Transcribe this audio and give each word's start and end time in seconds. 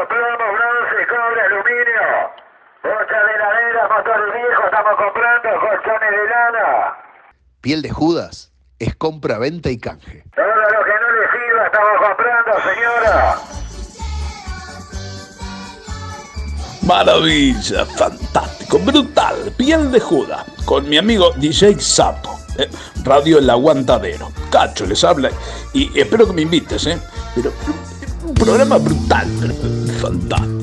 hierro, 0.00 0.08
plomo, 0.08 0.52
bronce, 0.52 1.06
cobre, 1.08 1.40
aluminio. 1.42 2.30
Bocha 2.82 3.24
de 3.24 3.34
heladera, 3.34 3.88
motores 3.88 4.34
viejos, 4.34 4.64
estamos 4.64 4.96
comprando 4.96 5.48
colchones 5.60 6.10
de 6.10 6.28
lana. 6.28 6.96
Piel 7.60 7.82
de 7.82 7.90
Judas 7.90 8.52
es 8.78 8.94
compra, 8.96 9.38
venta 9.38 9.70
y 9.70 9.78
canje. 9.78 10.24
Todo 10.34 10.46
lo 10.46 10.84
que 10.84 10.92
no 11.00 11.10
le 11.12 11.26
sirva 11.32 11.66
estamos 11.66 12.08
comprando, 12.08 12.52
señora. 12.74 13.36
Maravilla, 16.86 17.84
fantástico, 17.84 18.78
brutal, 18.78 19.52
piel 19.56 19.92
de 19.92 20.00
Judas, 20.00 20.44
con 20.64 20.88
mi 20.88 20.96
amigo 20.96 21.30
DJ 21.36 21.78
Sapo, 21.78 22.40
eh, 22.58 22.68
Radio 23.04 23.38
El 23.38 23.50
Aguantadero. 23.50 24.32
Cacho 24.50 24.86
les 24.86 25.04
habla 25.04 25.30
y 25.74 25.96
espero 26.00 26.26
que 26.26 26.32
me 26.32 26.42
invites, 26.42 26.86
¿eh? 26.86 26.98
Pero 27.34 27.52
programa 28.40 28.78
brutal, 28.78 29.26
fantástico. 30.00 30.59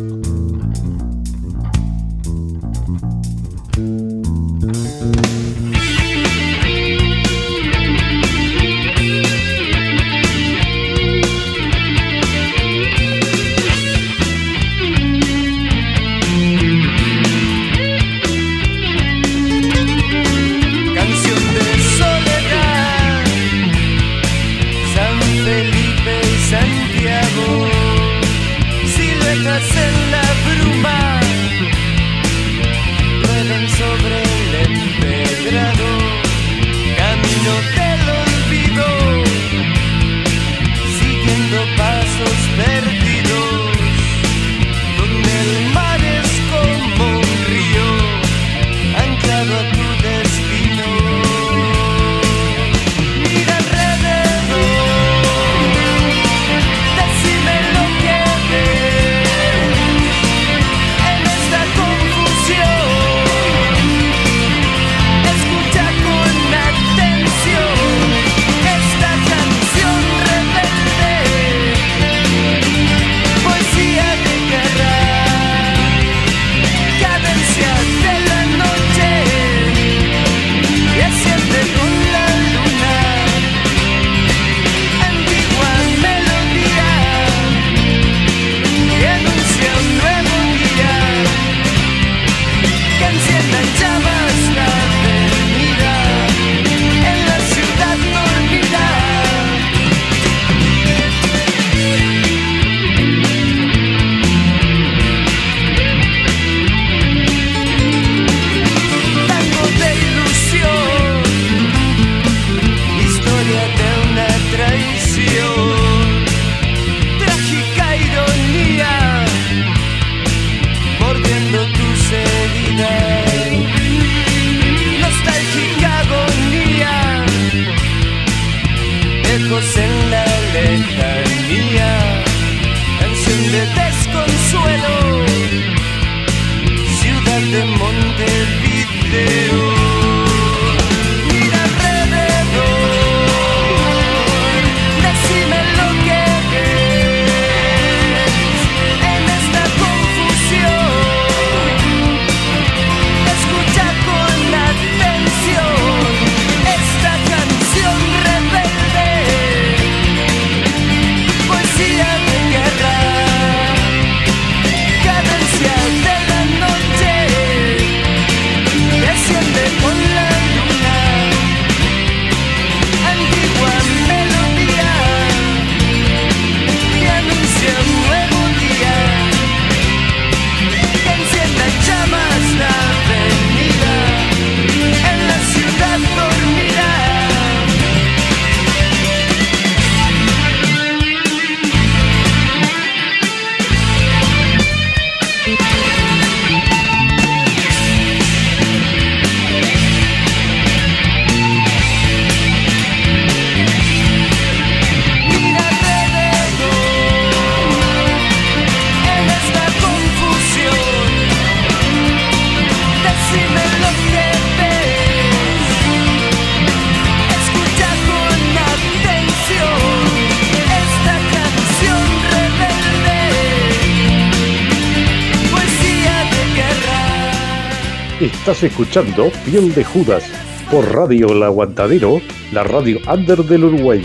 Estás 228.58 228.72
escuchando 228.72 229.32
Piel 229.46 229.72
de 229.76 229.84
Judas 229.84 230.24
por 230.72 230.92
Radio 230.92 231.32
El 231.32 231.44
Aguantadero, 231.44 232.20
la 232.52 232.64
radio 232.64 232.98
under 233.08 233.44
del 233.44 233.66
Uruguay. 233.66 234.04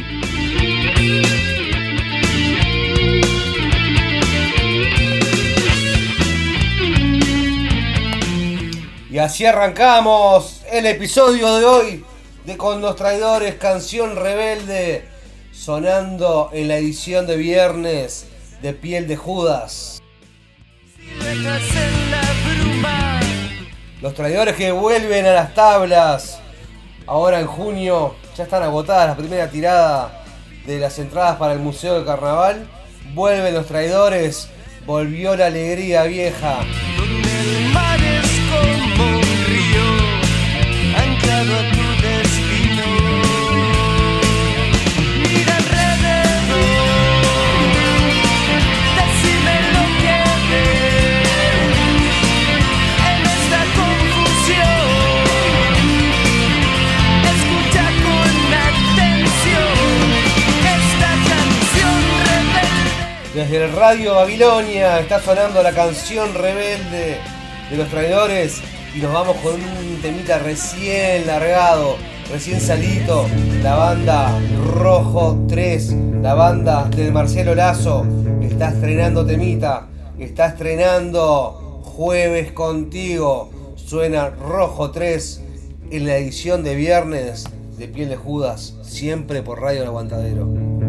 Y 9.11 9.17
así 9.17 9.47
arrancamos 9.47 10.61
el 10.71 10.85
episodio 10.85 11.55
de 11.55 11.65
hoy 11.65 12.05
de 12.45 12.59
Con 12.59 12.83
los 12.83 12.95
Traidores, 12.97 13.55
canción 13.55 14.17
rebelde, 14.17 15.09
sonando 15.51 16.51
en 16.53 16.69
la 16.69 16.77
edición 16.77 17.27
de 17.27 17.39
viernes 17.39 18.27
de 18.61 18.75
Piel 18.75 19.09
de 19.09 19.17
Judas. 19.17 20.03
Siluetas 20.95 21.63
en 21.75 22.11
la 22.11 22.21
bruma. 22.21 22.52
Los 24.03 24.15
traidores 24.15 24.57
que 24.57 24.73
vuelven 24.73 25.25
a 25.27 25.33
las 25.33 25.55
tablas. 25.55 26.41
Ahora 27.07 27.41
en 27.41 27.47
junio 27.47 28.17
ya 28.37 28.45
están 28.45 28.65
agotadas 28.65 29.07
la 29.07 29.17
primera 29.17 29.49
tirada 29.49 30.25
de 30.67 30.79
las 30.79 30.99
entradas 30.99 31.37
para 31.37 31.53
el 31.53 31.61
Museo 31.61 31.95
del 31.95 32.05
Carnaval. 32.05 32.69
Vuelven 33.15 33.55
los 33.55 33.67
traidores 33.67 34.49
Volvió 34.85 35.37
la 35.37 35.47
alegría 35.47 36.03
vieja. 36.05 36.59
Radio 63.93 64.15
Babilonia. 64.15 65.01
Está 65.01 65.21
sonando 65.21 65.63
la 65.63 65.73
canción 65.73 66.33
rebelde 66.33 67.19
de 67.71 67.77
los 67.77 67.91
traidores. 67.91 68.63
Y 68.97 69.01
nos 69.01 69.13
vamos 69.13 69.37
con 69.43 69.53
un 69.53 70.01
temita 70.01 70.39
recién 70.39 71.27
largado, 71.27 71.97
recién 72.33 72.59
salito, 72.59 73.27
la 73.63 73.75
banda 73.75 74.41
Rojo 74.77 75.45
3, 75.47 75.95
la 76.23 76.33
banda 76.33 76.89
de 76.89 77.13
Marcelo 77.13 77.55
Lazo, 77.55 78.07
está 78.41 78.71
estrenando 78.71 79.27
temita, 79.27 79.89
está 80.19 80.47
estrenando 80.47 81.83
Jueves 81.85 82.53
contigo, 82.53 83.51
suena 83.77 84.31
Rojo 84.31 84.91
3 84.91 85.43
en 85.91 86.07
la 86.07 86.17
edición 86.17 86.65
de 86.65 86.77
viernes 86.77 87.45
de 87.77 87.89
Piel 87.89 88.09
de 88.09 88.17
Judas, 88.17 88.75
siempre 88.81 89.43
por 89.43 89.61
Radio 89.61 89.83
El 89.83 89.89
Aguantadero. 89.89 90.82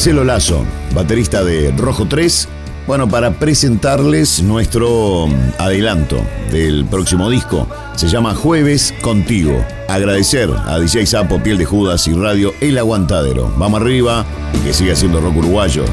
Marcelo 0.00 0.24
Lazo, 0.24 0.64
baterista 0.94 1.44
de 1.44 1.72
Rojo 1.72 2.08
3. 2.08 2.48
Bueno, 2.86 3.06
para 3.06 3.32
presentarles 3.32 4.42
nuestro 4.42 5.26
mm, 5.26 5.32
adelanto 5.58 6.24
del 6.50 6.86
próximo 6.86 7.28
disco. 7.28 7.68
Se 7.96 8.08
llama 8.08 8.34
Jueves 8.34 8.94
Contigo. 9.02 9.62
Agradecer 9.88 10.48
a 10.64 10.78
DJ 10.78 11.04
Sapo, 11.04 11.42
Piel 11.42 11.58
de 11.58 11.66
Judas 11.66 12.08
y 12.08 12.14
Radio 12.14 12.54
El 12.62 12.78
Aguantadero. 12.78 13.52
Vamos 13.58 13.82
arriba 13.82 14.24
y 14.54 14.60
que 14.60 14.72
siga 14.72 14.96
siendo 14.96 15.20
rock 15.20 15.36
uruguayo. 15.36 15.84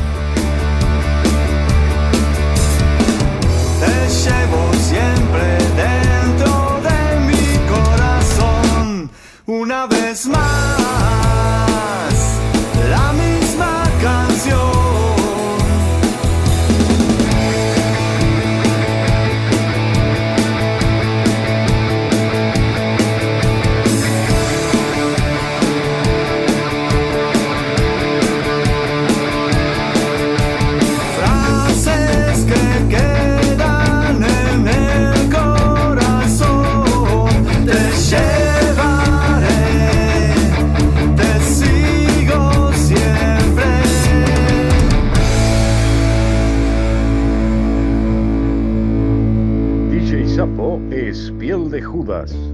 Piel 52.07 52.47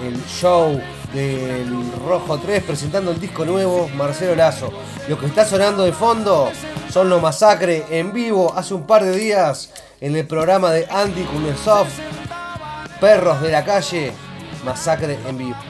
el 0.00 0.24
show 0.26 0.80
del 1.12 1.92
Rojo 2.06 2.38
3, 2.38 2.62
presentando 2.62 3.10
el 3.10 3.18
disco 3.18 3.44
nuevo, 3.44 3.88
Marcelo 3.96 4.36
Lazo. 4.36 4.72
Lo 5.08 5.18
que 5.18 5.26
está 5.26 5.44
sonando 5.44 5.82
de 5.82 5.92
fondo 5.92 6.48
son 6.92 7.08
los 7.08 7.20
masacres 7.20 7.82
en 7.90 8.12
vivo 8.12 8.54
hace 8.56 8.72
un 8.72 8.86
par 8.86 9.02
de 9.02 9.16
días 9.16 9.70
en 10.00 10.14
el 10.14 10.28
programa 10.28 10.70
de 10.70 10.86
Andy 10.88 11.24
Kunesov, 11.24 11.88
Perros 13.00 13.42
de 13.42 13.50
la 13.50 13.64
Calle, 13.64 14.12
Masacre 14.64 15.18
en 15.26 15.36
vivo. 15.36 15.65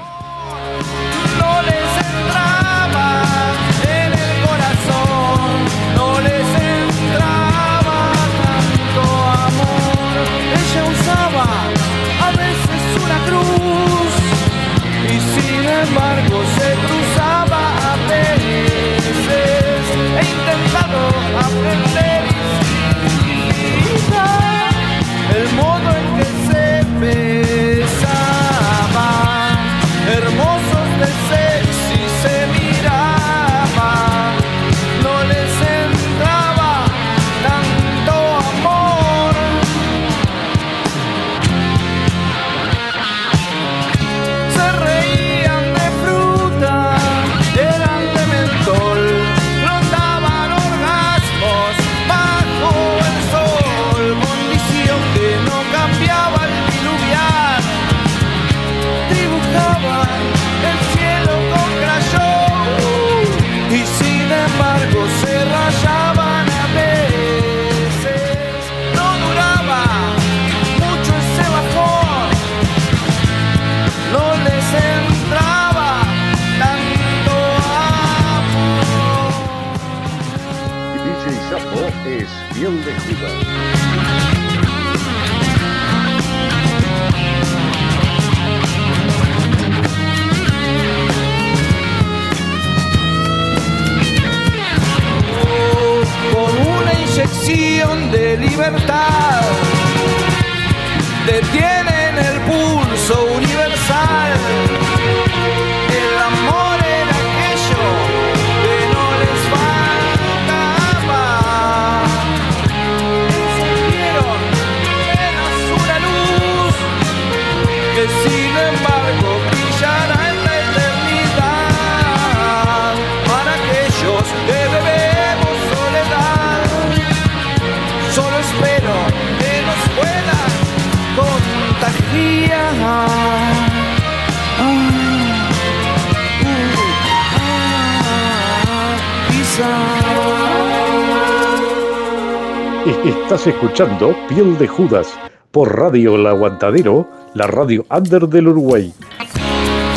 Estás 143.26 143.48
escuchando 143.48 144.14
Piel 144.28 144.56
de 144.56 144.68
Judas 144.68 145.08
por 145.50 145.76
Radio 145.76 146.14
El 146.14 146.28
Aguantadero, 146.28 147.10
la 147.34 147.48
radio 147.48 147.84
under 147.90 148.28
del 148.28 148.46
Uruguay. 148.46 148.94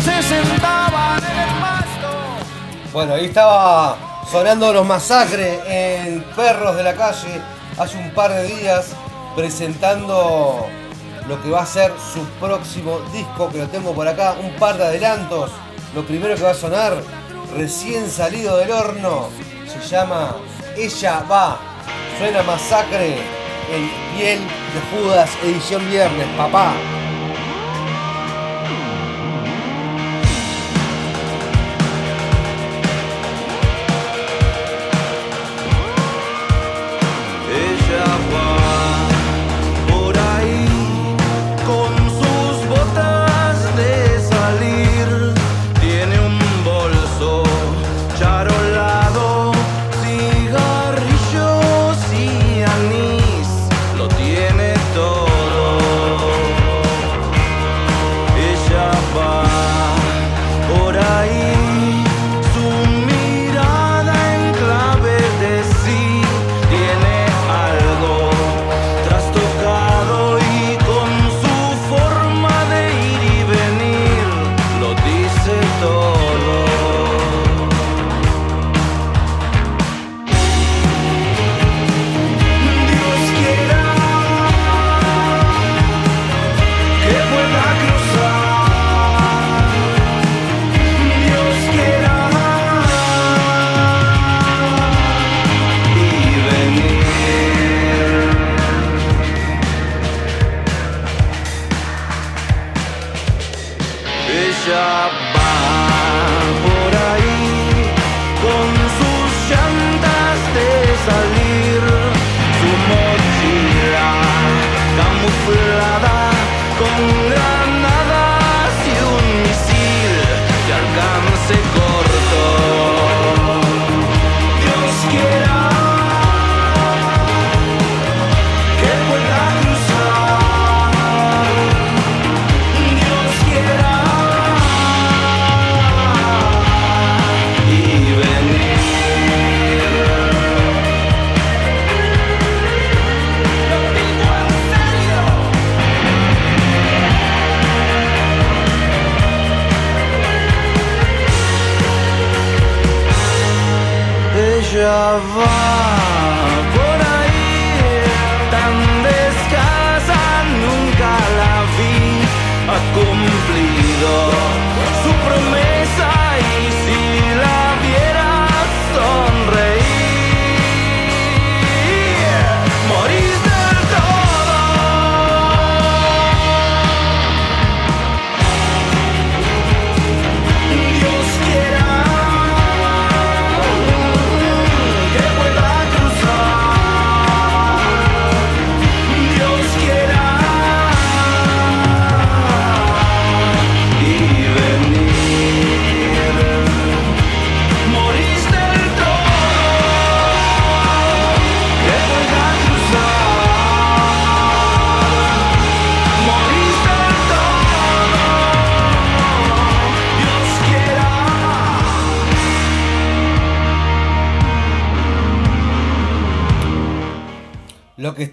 Se 0.04 0.24
sentaban 0.24 1.22
en 1.24 1.40
el 1.40 1.62
pasto. 1.62 2.08
Bueno, 2.92 3.14
ahí 3.14 3.26
estaba 3.26 4.26
sonando 4.32 4.74
los 4.74 4.84
masacres 4.84 5.60
en 5.68 6.24
Perros 6.36 6.76
de 6.76 6.82
la 6.82 6.96
Calle 6.96 7.40
hace 7.78 8.00
un 8.00 8.10
par 8.16 8.32
de 8.32 8.48
días, 8.48 8.96
presentando 9.36 10.66
lo 11.28 11.44
que 11.44 11.52
va 11.52 11.62
a 11.62 11.66
ser 11.68 11.92
su 12.12 12.24
próximo 12.40 12.98
disco, 13.14 13.52
que 13.52 13.60
lo 13.60 13.68
tengo 13.68 13.94
por 13.94 14.08
acá, 14.08 14.38
un 14.42 14.56
par 14.56 14.76
de 14.76 14.86
adelantos. 14.86 15.52
Lo 15.94 16.04
primero 16.04 16.34
que 16.34 16.42
va 16.42 16.50
a 16.50 16.56
sonar, 16.56 16.94
recién 17.56 18.10
salido 18.10 18.58
del 18.58 18.72
horno, 18.72 19.30
se 19.68 19.88
llama 19.88 20.36
Ella 20.76 21.24
va. 21.30 21.69
Suena 22.20 22.44
masacre 22.44 23.16
en 23.72 23.90
piel 24.14 24.40
de 24.42 24.82
Judas, 24.92 25.30
edición 25.42 25.90
viernes, 25.90 26.28
papá. 26.36 26.74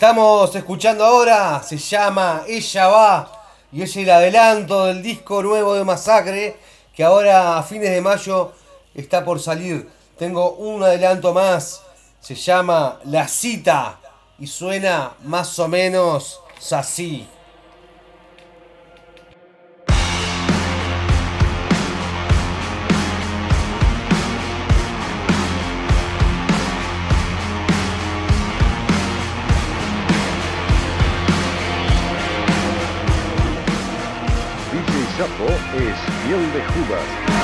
estamos 0.07 0.55
escuchando 0.55 1.05
ahora 1.05 1.61
se 1.65 1.79
llama 1.79 2.45
Ella 2.47 2.87
va 2.87 3.45
y 3.73 3.83
es 3.83 3.97
el 3.97 4.09
adelanto 4.09 4.87
del 4.87 5.03
disco 5.03 5.43
nuevo 5.43 5.75
de 5.75 5.83
Masacre 5.83 6.57
que 6.95 7.03
ahora 7.03 7.59
a 7.59 7.65
fines 7.65 7.91
de 7.91 8.01
mayo 8.01 8.53
está 8.95 9.25
por 9.25 9.41
salir. 9.41 9.91
Tengo 10.17 10.53
un 10.53 10.81
adelanto 10.85 11.35
más, 11.35 11.83
se 12.21 12.37
llama 12.37 13.01
La 13.07 13.27
cita 13.27 13.99
y 14.39 14.47
suena 14.47 15.15
más 15.25 15.59
o 15.59 15.67
menos 15.67 16.41
así. 16.71 17.27
Es 35.27 35.99
fiel 36.23 36.53
de 36.53 36.63
Judas. 36.73 37.36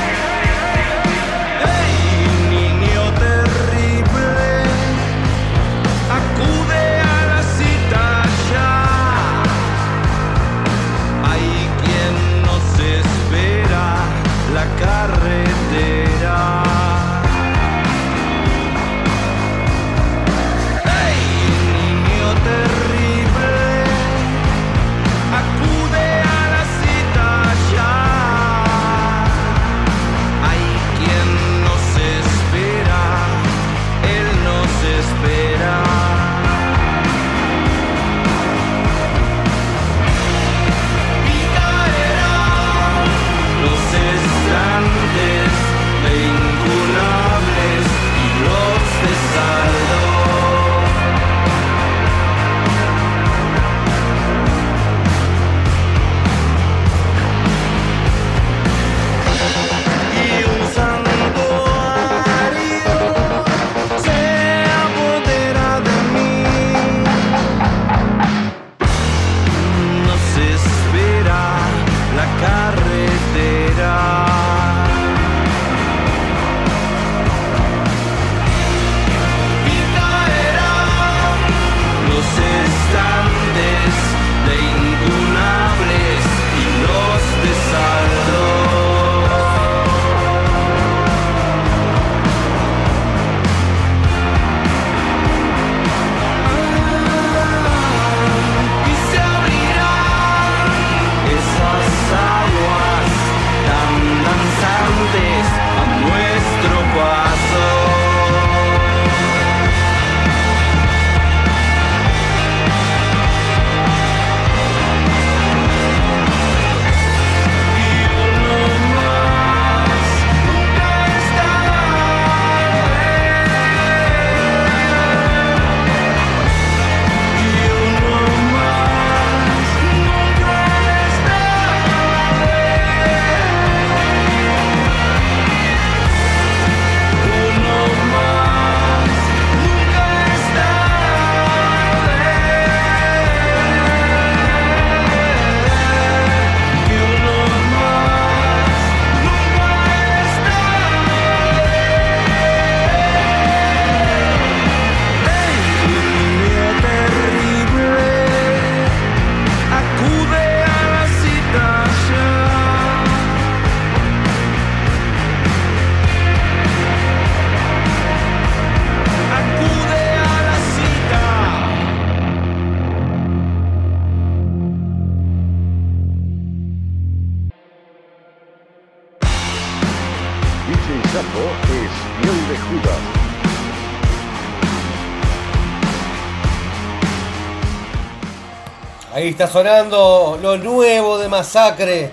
Está 189.33 189.49
sonando 189.49 190.39
lo 190.43 190.59
nuevo 190.59 191.17
de 191.17 191.27
Masacre, 191.27 192.13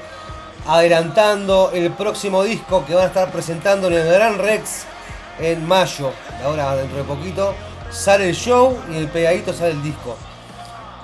adelantando 0.65 1.69
el 1.73 1.91
próximo 1.91 2.43
disco 2.43 2.85
que 2.85 2.95
van 2.95 3.03
a 3.03 3.07
estar 3.07 3.29
presentando 3.29 3.87
en 3.87 3.95
el 3.95 4.07
Gran 4.07 4.37
Rex 4.37 4.85
en 5.37 5.67
mayo. 5.67 6.13
Ahora, 6.41 6.77
dentro 6.77 6.99
de 6.99 7.03
poquito, 7.03 7.53
sale 7.91 8.29
el 8.29 8.35
show 8.35 8.79
y 8.89 8.95
el 8.95 9.09
pegadito 9.09 9.51
sale 9.51 9.71
el 9.71 9.83
disco. 9.83 10.15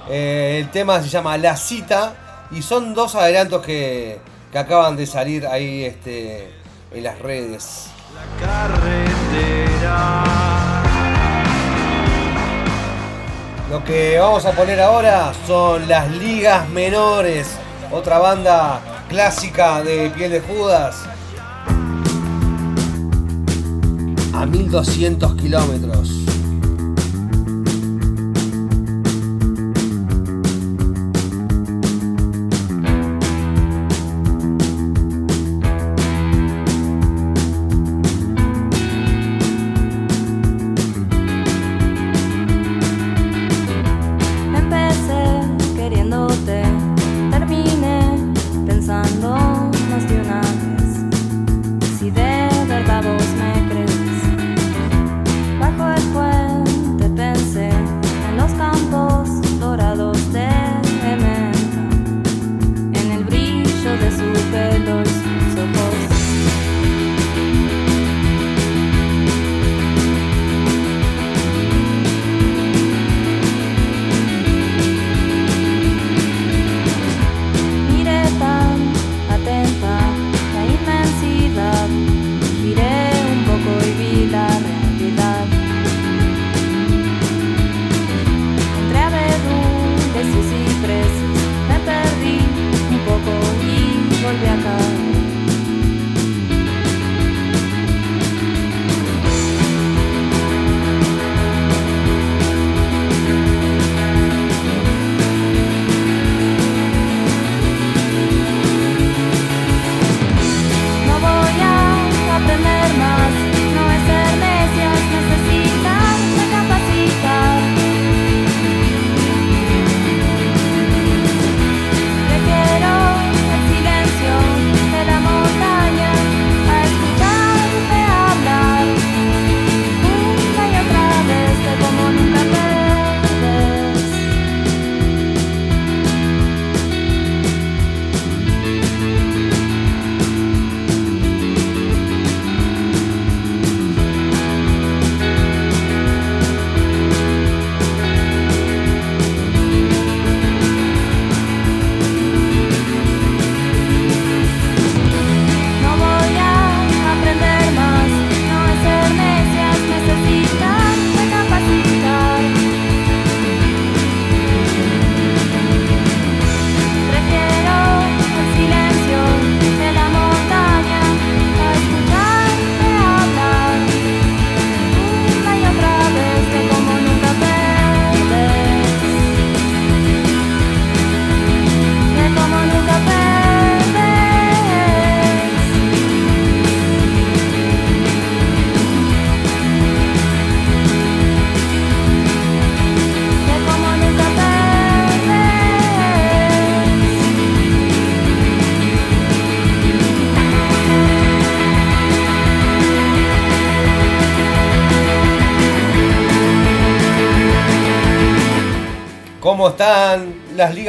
Eh, 0.10 0.62
el 0.62 0.72
tema 0.72 1.02
se 1.02 1.10
llama 1.10 1.38
La 1.38 1.58
Cita 1.58 2.14
y 2.50 2.62
son 2.62 2.94
dos 2.94 3.16
adelantos 3.16 3.62
que, 3.62 4.22
que 4.54 4.58
acaban 4.58 4.96
de 4.96 5.06
salir 5.08 5.46
ahí 5.46 5.84
este, 5.84 6.50
en 6.94 7.04
las 7.04 7.20
redes. 7.20 7.88
La 8.16 8.24
carretera. 8.48 10.24
Lo 13.70 13.84
que 13.84 14.20
vamos 14.20 14.46
a 14.46 14.52
poner 14.52 14.80
ahora 14.80 15.34
son 15.48 15.88
las 15.88 16.12
ligas 16.12 16.70
menores, 16.70 17.48
otra 17.92 18.20
banda 18.20 18.80
clásica 19.10 19.82
de 19.82 20.12
piel 20.12 20.32
de 20.34 20.42
Judas. 20.42 20.98
A 24.34 24.46
1200 24.46 25.36
kilómetros. 25.36 26.35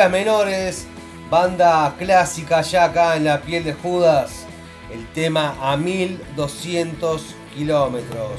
Menores? 0.05 0.87
Banda 1.31 1.95
clásica 1.99 2.61
ya 2.61 2.85
acá 2.85 3.17
en 3.17 3.25
la 3.25 3.41
piel 3.41 3.65
de 3.65 3.73
Judas. 3.73 4.45
El 4.93 5.07
tema 5.09 5.57
a 5.61 5.77
1200 5.77 7.35
kilómetros. 7.55 8.31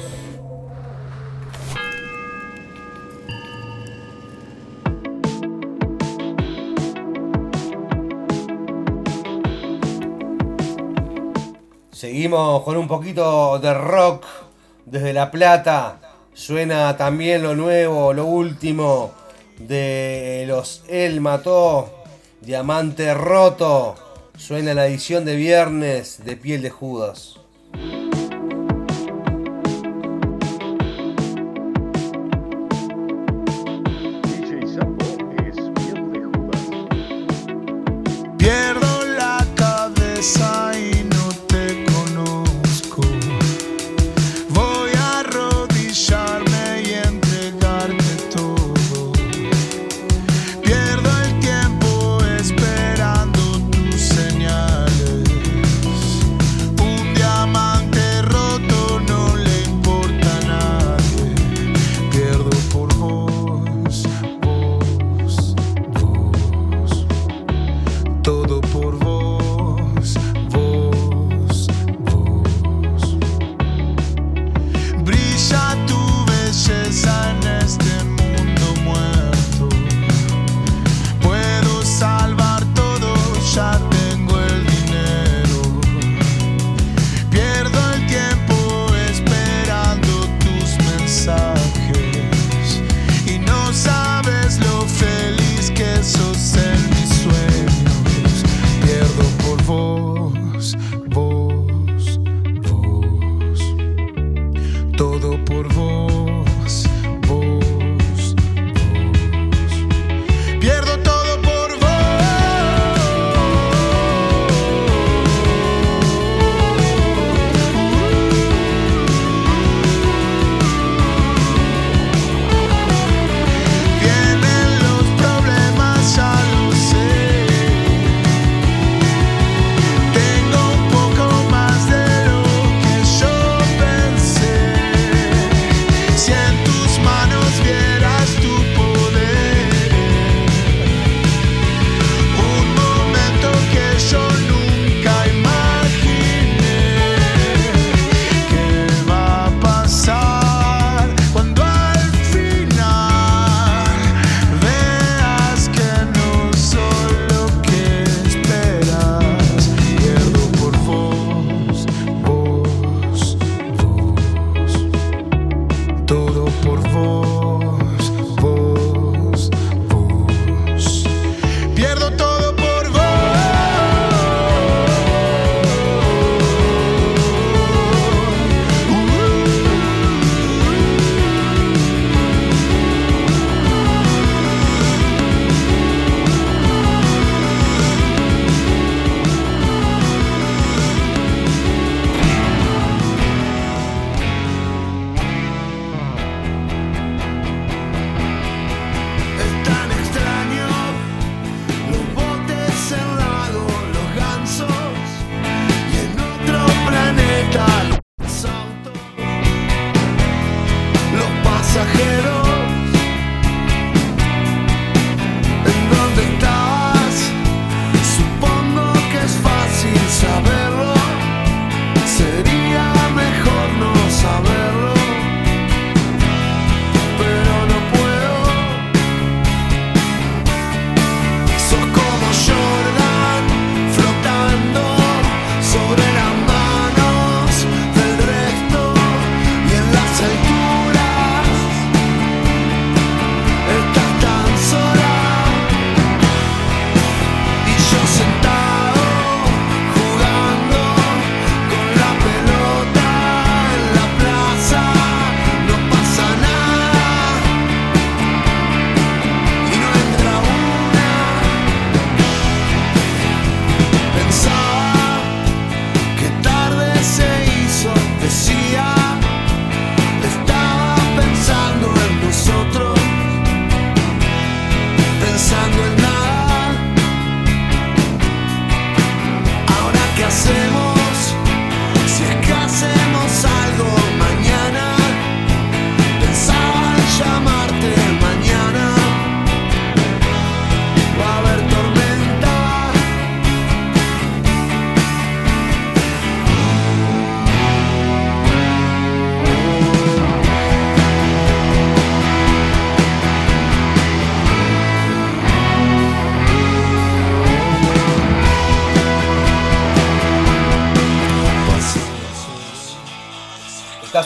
Seguimos 11.90 12.62
con 12.62 12.76
un 12.76 12.86
poquito 12.86 13.58
de 13.58 13.74
rock 13.74 14.24
desde 14.86 15.12
La 15.12 15.32
Plata. 15.32 15.98
Suena 16.32 16.96
también 16.96 17.42
lo 17.42 17.56
nuevo, 17.56 18.12
lo 18.12 18.26
último 18.26 19.17
de 19.58 20.44
los 20.46 20.82
El 20.88 21.20
Mató, 21.20 22.04
Diamante 22.40 23.12
Roto. 23.14 23.94
Suena 24.36 24.74
la 24.74 24.86
edición 24.86 25.24
de 25.24 25.36
viernes 25.36 26.24
de 26.24 26.36
Piel 26.36 26.62
de 26.62 26.70
Judas. 26.70 27.40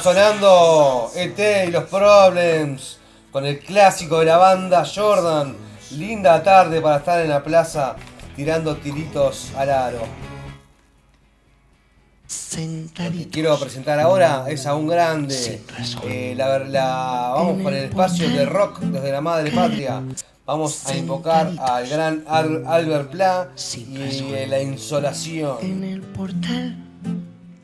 Sonando 0.02 1.10
ET 1.14 1.68
y 1.68 1.70
los 1.70 1.84
Problems 1.84 2.98
con 3.30 3.46
el 3.46 3.60
clásico 3.60 4.18
de 4.18 4.26
la 4.26 4.36
banda 4.36 4.84
Jordan. 4.84 5.54
Linda 5.92 6.42
tarde 6.42 6.80
para 6.80 6.96
estar 6.98 7.20
en 7.20 7.28
la 7.28 7.42
plaza 7.42 7.96
tirando 8.34 8.76
tiritos 8.76 9.52
al 9.56 9.70
aro. 9.70 10.02
Lo 12.98 13.10
que 13.12 13.28
quiero 13.28 13.58
presentar 13.60 14.00
ahora 14.00 14.46
es 14.48 14.66
a 14.66 14.74
un 14.74 14.88
grande. 14.88 15.62
Eh, 16.04 16.34
la- 16.36 16.58
la- 16.60 17.32
vamos 17.34 17.62
con 17.62 17.74
el 17.74 17.84
espacio 17.84 18.28
de 18.28 18.44
rock 18.46 18.80
desde 18.80 19.12
la 19.12 19.20
madre 19.20 19.50
patria. 19.50 20.02
Vamos 20.46 20.86
a 20.86 20.96
invocar 20.96 21.52
al 21.60 21.86
gran 21.88 22.24
Al- 22.26 22.64
Albert 22.66 23.10
Pla 23.10 23.48
y 23.86 24.46
la 24.46 24.60
insolación. 24.62 25.56
En 25.60 25.84
el 25.84 26.00
portal, 26.00 26.76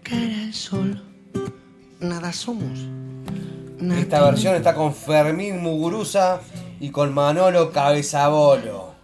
cara 0.02 0.22
al 0.44 0.54
sol, 0.54 1.02
nada 2.00 2.32
somos. 2.32 2.80
nada 3.80 4.00
Esta 4.00 4.24
versión 4.24 4.54
está 4.54 4.74
con 4.74 4.94
Fermín 4.94 5.60
Muguruza 5.60 6.40
y 6.80 6.90
con 6.90 7.12
Manolo 7.12 7.72
Cabezabolo. 7.72 8.94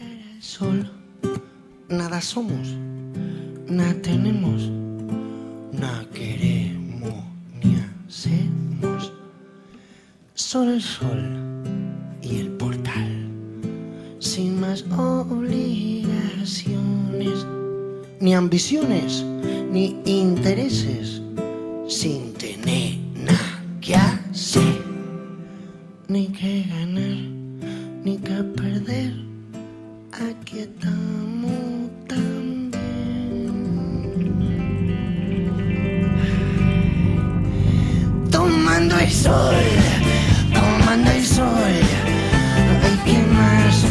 al 0.00 0.42
sol, 0.42 0.90
nada 1.88 2.20
somos, 2.20 2.76
nada 3.66 3.94
tenemos, 4.02 4.70
nada 5.72 6.04
queremos 6.12 7.14
ni 7.62 7.76
hacemos. 8.08 9.12
Solo 10.34 10.72
el 10.72 10.82
sol 10.82 11.22
y 12.22 12.40
el 12.40 12.48
portal, 12.50 13.28
sin 14.18 14.60
más 14.60 14.84
obligaciones, 14.96 17.46
ni 18.20 18.34
ambiciones, 18.34 19.24
ni 19.70 20.00
intereses, 20.04 21.23
sin 21.88 22.32
tener 22.34 22.98
nada 23.14 23.62
que 23.80 23.94
hacer, 23.94 24.82
ni 26.08 26.28
que 26.28 26.64
ganar, 26.68 27.18
ni 28.04 28.16
que 28.18 28.42
perder. 28.56 29.12
Aquí 30.12 30.60
estamos 30.60 31.90
también. 32.08 32.70
Tomando 38.30 38.98
el 38.98 39.10
sol, 39.10 39.54
tomando 40.54 41.10
el 41.10 41.24
sol. 41.24 41.44
Ay, 42.84 42.98
¿qué 43.04 43.18
más 43.34 43.84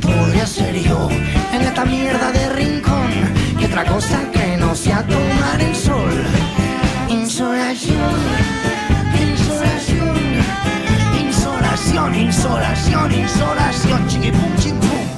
podría 0.00 0.46
ser 0.46 0.74
yo 0.82 1.08
en 1.52 1.62
esta 1.62 1.84
mierda 1.84 2.30
de 2.30 2.48
rincón? 2.50 3.10
Que 3.58 3.66
otra 3.66 3.84
cosa 3.86 4.20
que 4.32 4.56
no 4.56 4.74
sea 4.74 5.04
tomar 5.06 5.60
el 5.60 5.74
sol 5.74 6.33
insolación, 7.34 8.14
insolación, 9.20 10.16
insolación, 11.26 12.14
insolación, 12.14 13.12
insolación, 13.12 14.06
chiquipum, 14.06 14.54
chiquipum. 14.56 15.08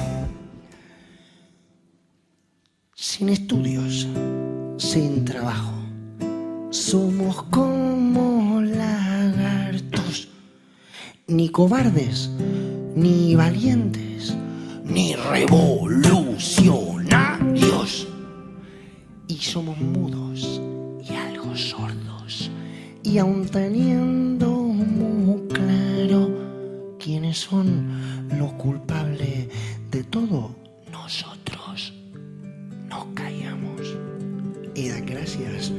Sin 2.95 3.29
estudios, 3.29 4.07
sin 4.77 5.25
trabajo, 5.25 5.75
somos 6.71 7.43
como 7.51 8.61
lagartos, 8.61 10.29
ni 11.27 11.49
cobardes, 11.49 12.31
ni 12.95 13.35
valientes, 13.35 14.35
ni 14.83 15.13
revolucionarios. 15.13 18.07
Y 19.27 19.35
somos 19.35 19.77
mudos 19.77 20.59
y 21.07 21.13
algo 21.13 21.55
sordos. 21.55 22.06
Y 23.07 23.19
aun 23.19 23.45
teniendo 23.45 24.49
muy 24.49 25.39
claro 25.47 26.29
quiénes 26.99 27.37
son 27.37 28.27
los 28.37 28.51
culpables 28.53 29.47
de 29.89 30.03
todo, 30.03 30.53
nosotros 30.91 31.93
no 32.89 33.07
callamos. 33.13 33.95
Y 34.75 34.89
da 34.89 34.99
gracias 34.99 35.71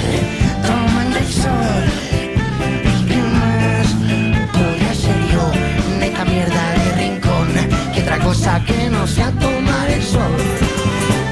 que 8.66 8.90
no 8.90 9.06
sea 9.06 9.30
tomar 9.32 9.90
el 9.90 10.02
sol. 10.02 10.32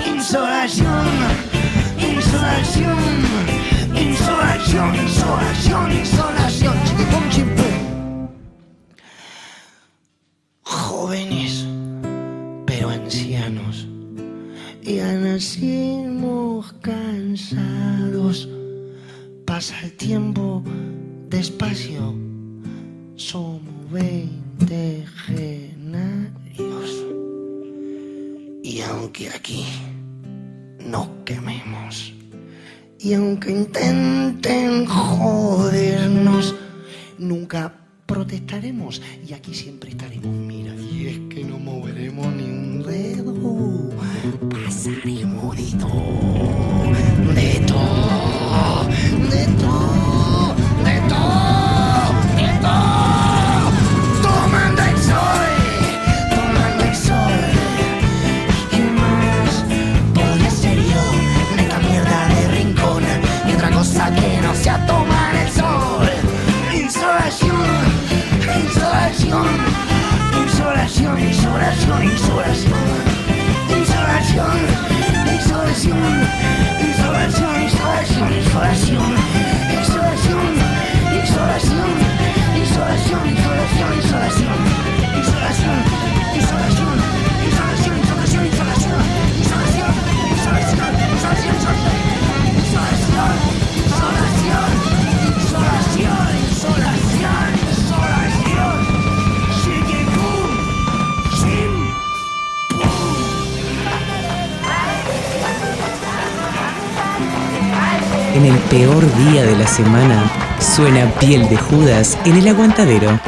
Insolación, 0.07 1.07
insolación, 1.99 2.99
insolación, 3.95 4.95
insolación, 4.97 5.93
insolación. 5.93 6.75
Chiquipum, 6.85 7.29
chimpum. 7.31 8.29
Jóvenes, 10.63 11.67
pero 12.67 12.91
ancianos. 12.91 13.89
Ya 14.83 15.13
nacimos 15.13 16.73
cansados. 16.81 18.49
Pasa 19.45 19.75
el 19.83 19.93
tiempo 19.97 20.63
despacio. 21.29 22.15
Somos 23.17 23.91
Y 29.21 29.27
aquí. 29.27 29.67
Nos 30.79 31.09
quememos, 31.27 32.15
y 32.99 33.13
aunque 33.13 33.51
intenten 33.51 34.87
jodernos, 34.87 36.55
nunca 37.19 37.71
protestaremos. 38.07 39.03
Y 39.29 39.35
aquí 39.35 39.53
siempre 39.55 39.91
estaremos. 39.91 40.27
Mira, 40.27 40.75
y 40.75 41.07
es 41.07 41.19
que 41.35 41.45
no 41.45 41.59
moveremos 41.59 42.33
ni 42.35 42.45
un 42.45 42.83
dedo, 42.83 43.91
pasaremos 44.49 45.55
de 45.55 45.79
todo, 45.79 47.35
de 47.35 47.61
todo, 47.67 48.89
de 49.29 49.47
todo, 49.61 50.00
semana, 109.71 110.31
suena 110.61 111.07
piel 111.21 111.49
de 111.49 111.57
Judas 111.57 112.19
en 112.25 112.37
el 112.37 112.49
aguantadero. 112.49 113.19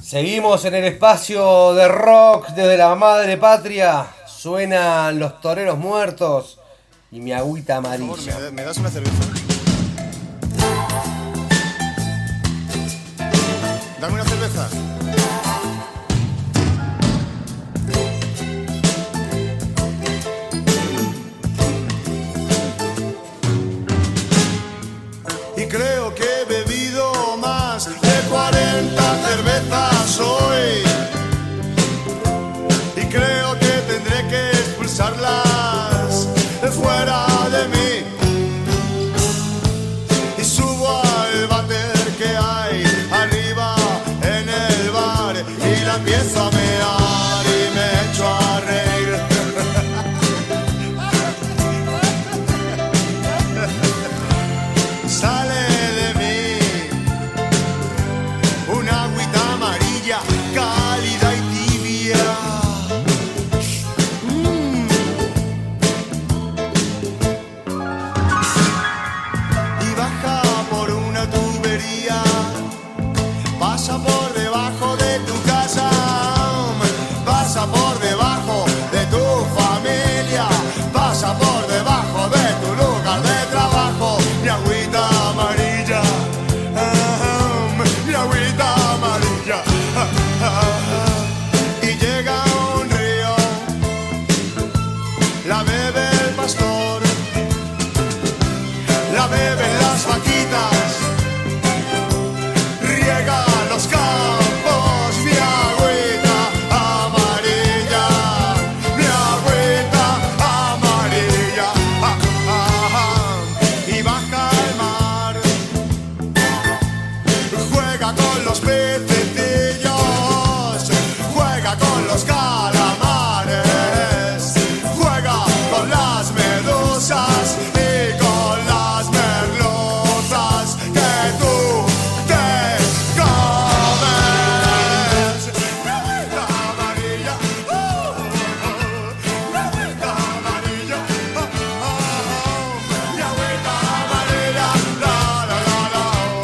Seguimos 0.00 0.64
en 0.64 0.74
el 0.74 0.84
espacio 0.84 1.74
de 1.74 1.88
rock 1.88 2.48
desde 2.50 2.76
la 2.76 2.94
madre 2.94 3.36
patria. 3.38 4.06
Suenan 4.26 5.18
los 5.18 5.40
toreros 5.40 5.78
muertos 5.78 6.58
y 7.10 7.20
mi 7.20 7.32
agüita 7.32 7.80
Por 7.80 7.90
favor, 7.98 8.04
amarilla. 8.18 8.38
¿me, 8.38 8.50
me 8.50 8.62
das 8.64 8.76
una 8.78 8.90
cerveza? 8.90 9.31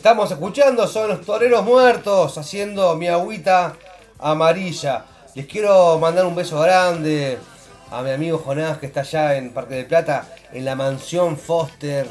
Estamos 0.00 0.30
escuchando 0.30 0.86
son 0.86 1.10
los 1.10 1.20
toreros 1.26 1.62
muertos 1.62 2.38
haciendo 2.38 2.96
mi 2.96 3.08
agüita 3.08 3.76
amarilla. 4.18 5.04
Les 5.34 5.44
quiero 5.44 5.98
mandar 5.98 6.24
un 6.24 6.34
beso 6.34 6.58
grande 6.58 7.36
a 7.90 8.00
mi 8.00 8.10
amigo 8.10 8.38
Jonás 8.38 8.78
que 8.78 8.86
está 8.86 9.00
allá 9.00 9.36
en 9.36 9.50
Parque 9.50 9.74
del 9.74 9.84
Plata, 9.84 10.26
en 10.54 10.64
la 10.64 10.74
mansión 10.74 11.36
Foster. 11.36 12.06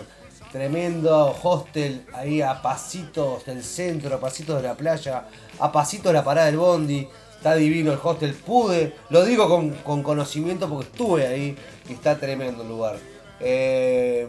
Tremendo 0.51 1.35
hostel 1.41 2.05
ahí 2.13 2.43
a 2.43 2.61
pasitos 2.61 3.43
del 3.47 3.63
centro, 3.63 4.13
a 4.13 4.19
pasitos 4.19 4.61
de 4.61 4.67
la 4.67 4.75
playa, 4.75 5.23
a 5.57 5.71
pasitos 5.71 6.11
de 6.11 6.13
la 6.13 6.23
parada 6.23 6.45
del 6.45 6.57
Bondi. 6.57 7.09
Está 7.37 7.55
divino 7.55 7.91
el 7.91 7.99
hostel. 8.03 8.35
Pude, 8.35 8.93
lo 9.09 9.25
digo 9.25 9.49
con, 9.49 9.71
con 9.71 10.03
conocimiento 10.03 10.69
porque 10.69 10.85
estuve 10.85 11.25
ahí 11.25 11.57
y 11.89 11.93
está 11.93 12.19
tremendo 12.19 12.61
el 12.61 12.69
lugar. 12.69 12.97
Eh, 13.39 14.27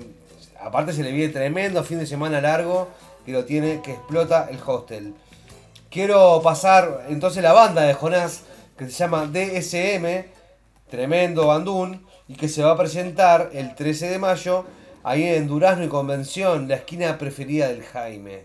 aparte 0.63 0.95
se 0.95 1.03
le 1.03 1.13
viene 1.13 1.31
tremendo 1.31 1.85
fin 1.85 1.99
de 1.99 2.07
semana 2.07 2.41
largo 2.41 2.89
que 3.25 3.33
lo 3.33 3.45
tiene, 3.45 3.81
que 3.83 3.93
explota 3.93 4.49
el 4.51 4.59
hostel. 4.65 5.15
Quiero 5.91 6.41
pasar 6.43 7.07
entonces 7.09 7.43
la 7.43 7.53
banda 7.53 7.83
de 7.83 7.95
Jonás, 7.95 8.43
que 8.77 8.87
se 8.87 8.93
llama 8.93 9.27
DSM, 9.27 10.25
tremendo 10.89 11.47
bandún, 11.47 12.07
y 12.29 12.35
que 12.35 12.49
se 12.49 12.63
va 12.63 12.73
a 12.73 12.77
presentar 12.77 13.51
el 13.53 13.75
13 13.75 14.09
de 14.09 14.19
mayo 14.19 14.65
ahí 15.03 15.25
en 15.25 15.49
Durazno 15.49 15.85
y 15.85 15.89
Convención, 15.89 16.69
la 16.69 16.77
esquina 16.77 17.19
preferida 17.19 17.69
del 17.69 17.83
Jaime. 17.83 18.45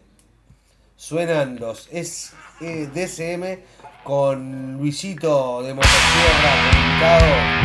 Suenan 0.96 1.60
los 1.60 1.90
eh, 1.92 2.90
DSM 2.94 3.60
con 4.04 4.78
Luisito 4.78 5.62
de 5.62 5.74
Motosierra. 5.74 7.62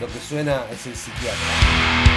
Lo 0.00 0.06
que 0.06 0.18
suena 0.18 0.64
es 0.72 0.86
el 0.86 0.96
psiquiatra. 0.96 2.11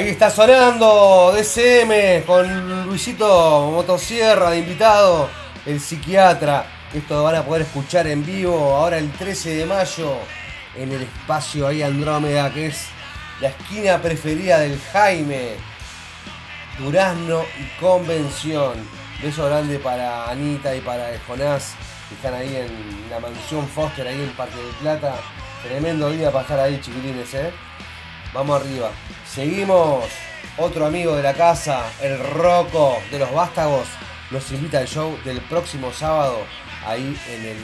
Ahí 0.00 0.08
está 0.08 0.30
sonando 0.30 1.30
DCM 1.36 2.24
con 2.24 2.86
Luisito 2.86 3.70
Motosierra 3.70 4.48
de 4.48 4.60
invitado, 4.60 5.28
el 5.66 5.78
psiquiatra. 5.78 6.64
Esto 6.94 7.16
lo 7.16 7.24
van 7.24 7.34
a 7.34 7.44
poder 7.44 7.62
escuchar 7.66 8.06
en 8.06 8.24
vivo 8.24 8.74
ahora 8.76 8.96
el 8.96 9.12
13 9.12 9.56
de 9.56 9.66
mayo 9.66 10.14
en 10.74 10.90
el 10.92 11.02
espacio 11.02 11.66
ahí 11.66 11.82
Andrómeda, 11.82 12.50
que 12.50 12.68
es 12.68 12.86
la 13.42 13.48
esquina 13.48 14.00
preferida 14.00 14.60
del 14.60 14.80
Jaime. 14.90 15.56
Durazno 16.78 17.42
y 17.58 17.78
Convención. 17.78 18.76
Beso 19.22 19.44
grande 19.44 19.78
para 19.80 20.30
Anita 20.30 20.74
y 20.74 20.80
para 20.80 21.10
Jonás, 21.26 21.74
que 22.08 22.14
están 22.14 22.32
ahí 22.32 22.56
en 22.56 23.10
la 23.10 23.20
mansión 23.20 23.68
Foster, 23.68 24.08
ahí 24.08 24.22
en 24.22 24.30
Parque 24.30 24.56
del 24.56 24.74
Plata. 24.76 25.16
Tremendo 25.62 26.08
día 26.08 26.30
para 26.30 26.40
estar 26.44 26.58
ahí, 26.58 26.80
chiquilines, 26.80 27.34
¿eh? 27.34 27.52
Vamos 28.32 28.62
arriba. 28.62 28.90
Seguimos. 29.34 30.06
Otro 30.58 30.86
amigo 30.86 31.14
de 31.14 31.22
la 31.22 31.34
casa, 31.34 31.84
el 32.02 32.18
Roco 32.18 32.96
de 33.12 33.20
los 33.20 33.32
Vástagos, 33.32 33.86
nos 34.32 34.50
invita 34.50 34.78
al 34.78 34.88
show 34.88 35.16
del 35.24 35.40
próximo 35.42 35.92
sábado 35.92 36.38
ahí 36.84 37.16
en 37.32 37.46
el 37.46 37.56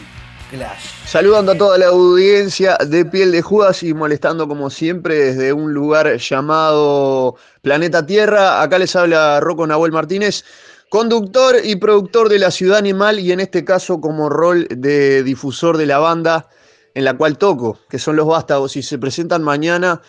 Clash. 0.48 1.04
Saludando 1.04 1.52
a 1.52 1.58
toda 1.58 1.76
la 1.76 1.86
audiencia 1.86 2.76
de 2.76 3.04
Piel 3.04 3.32
de 3.32 3.42
Judas 3.42 3.82
y 3.82 3.92
molestando 3.92 4.46
como 4.46 4.70
siempre 4.70 5.16
desde 5.16 5.52
un 5.52 5.74
lugar 5.74 6.16
llamado 6.18 7.34
Planeta 7.62 8.06
Tierra. 8.06 8.62
Acá 8.62 8.78
les 8.78 8.94
habla 8.94 9.40
Rocco 9.40 9.66
Nahuel 9.66 9.90
Martínez, 9.90 10.44
conductor 10.88 11.56
y 11.64 11.74
productor 11.74 12.28
de 12.28 12.38
La 12.38 12.52
Ciudad 12.52 12.78
Animal 12.78 13.18
y 13.18 13.32
en 13.32 13.40
este 13.40 13.64
caso 13.64 14.00
como 14.00 14.28
rol 14.28 14.68
de 14.70 15.24
difusor 15.24 15.78
de 15.78 15.86
la 15.86 15.98
banda 15.98 16.48
en 16.94 17.04
la 17.04 17.14
cual 17.14 17.36
toco, 17.36 17.80
que 17.90 17.98
son 17.98 18.14
Los 18.14 18.28
Vástagos 18.28 18.76
y 18.76 18.82
se 18.82 18.98
presentan 18.98 19.42
mañana 19.42 20.00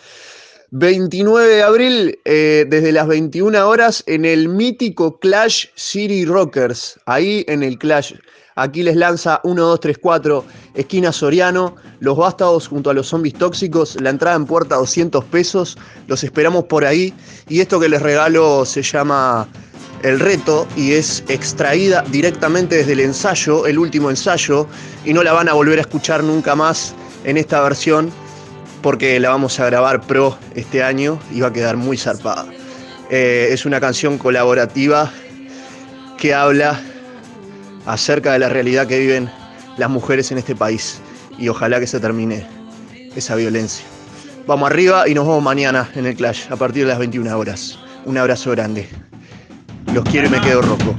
29 0.70 1.48
de 1.48 1.62
abril, 1.62 2.18
eh, 2.26 2.66
desde 2.68 2.92
las 2.92 3.06
21 3.06 3.66
horas, 3.66 4.04
en 4.06 4.26
el 4.26 4.50
mítico 4.50 5.18
Clash 5.18 5.66
City 5.74 6.26
Rockers. 6.26 7.00
Ahí 7.06 7.42
en 7.48 7.62
el 7.62 7.78
Clash. 7.78 8.12
Aquí 8.54 8.82
les 8.82 8.96
lanza 8.96 9.40
1, 9.44 9.62
2, 9.62 9.80
3, 9.80 9.98
4, 9.98 10.44
esquina 10.74 11.10
Soriano, 11.10 11.76
los 12.00 12.18
vástagos 12.18 12.68
junto 12.68 12.90
a 12.90 12.94
los 12.94 13.06
zombies 13.06 13.34
tóxicos, 13.34 13.98
la 14.00 14.10
entrada 14.10 14.36
en 14.36 14.44
puerta 14.44 14.74
200 14.74 15.24
pesos, 15.26 15.78
los 16.06 16.22
esperamos 16.22 16.64
por 16.64 16.84
ahí. 16.84 17.14
Y 17.48 17.60
esto 17.60 17.80
que 17.80 17.88
les 17.88 18.02
regalo 18.02 18.66
se 18.66 18.82
llama 18.82 19.48
El 20.02 20.20
Reto 20.20 20.66
y 20.76 20.92
es 20.92 21.24
extraída 21.28 22.02
directamente 22.10 22.76
desde 22.76 22.92
el 22.92 23.00
ensayo, 23.00 23.66
el 23.66 23.78
último 23.78 24.10
ensayo, 24.10 24.66
y 25.04 25.14
no 25.14 25.22
la 25.22 25.32
van 25.32 25.48
a 25.48 25.54
volver 25.54 25.78
a 25.78 25.82
escuchar 25.82 26.22
nunca 26.22 26.54
más 26.54 26.94
en 27.24 27.38
esta 27.38 27.62
versión 27.62 28.12
porque 28.82 29.18
la 29.20 29.30
vamos 29.30 29.58
a 29.60 29.66
grabar 29.66 30.00
pro 30.02 30.38
este 30.54 30.82
año 30.82 31.18
y 31.32 31.40
va 31.40 31.48
a 31.48 31.52
quedar 31.52 31.76
muy 31.76 31.96
zarpada. 31.96 32.46
Eh, 33.10 33.48
es 33.50 33.66
una 33.66 33.80
canción 33.80 34.18
colaborativa 34.18 35.10
que 36.18 36.34
habla 36.34 36.80
acerca 37.86 38.32
de 38.32 38.38
la 38.38 38.48
realidad 38.48 38.86
que 38.86 38.98
viven 38.98 39.30
las 39.76 39.88
mujeres 39.88 40.30
en 40.32 40.38
este 40.38 40.54
país 40.54 41.00
y 41.38 41.48
ojalá 41.48 41.80
que 41.80 41.86
se 41.86 42.00
termine 42.00 42.46
esa 43.16 43.34
violencia. 43.34 43.84
Vamos 44.46 44.70
arriba 44.70 45.08
y 45.08 45.14
nos 45.14 45.26
vemos 45.26 45.42
mañana 45.42 45.88
en 45.94 46.06
el 46.06 46.16
Clash 46.16 46.50
a 46.50 46.56
partir 46.56 46.84
de 46.84 46.88
las 46.88 46.98
21 46.98 47.38
horas. 47.38 47.78
Un 48.04 48.18
abrazo 48.18 48.50
grande. 48.50 48.88
Los 49.92 50.04
quiero 50.04 50.28
y 50.28 50.30
me 50.30 50.40
quedo 50.40 50.62
rojo. 50.62 50.94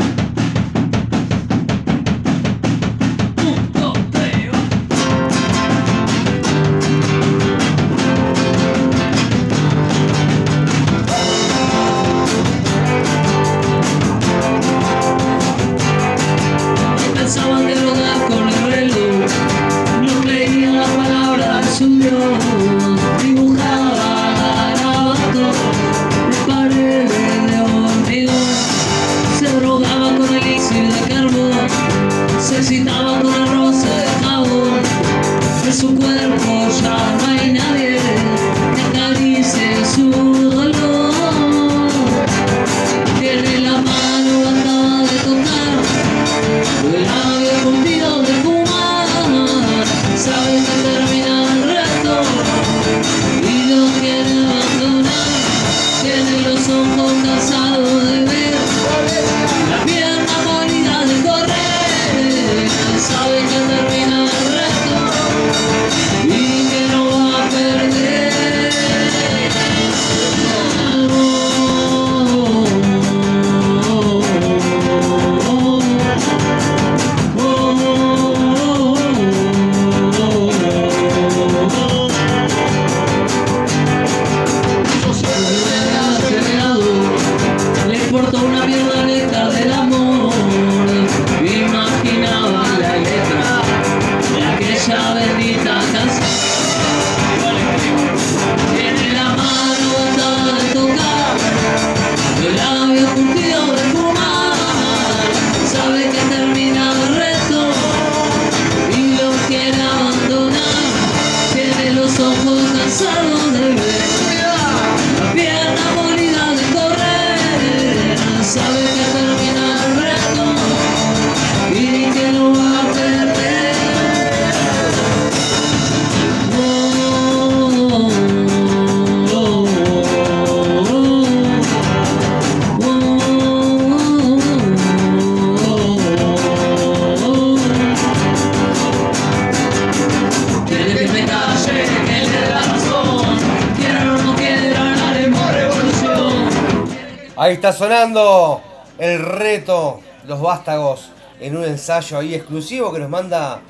Ahí 147.49 147.55
está 147.55 147.73
sonando 147.73 148.61
el 148.99 149.17
reto, 149.19 150.01
los 150.27 150.39
vástagos, 150.39 151.09
en 151.39 151.57
un 151.57 151.63
ensayo 151.63 152.19
ahí 152.19 152.35
exclusivo 152.35 152.93
que 152.93 152.99
nos 152.99 153.09
manda 153.09 153.61